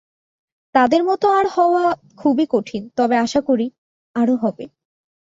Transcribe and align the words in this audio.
তাঁদের 0.75 1.01
মত 1.03 1.23
আর 1.37 1.45
হওয়া 1.47 1.83
খুবই 2.17 2.45
কঠিন, 2.49 2.83
তবে 2.95 3.15
আশা 3.17 3.41
করি, 3.41 3.67
আরও 4.15 4.35
হবে। 4.35 4.65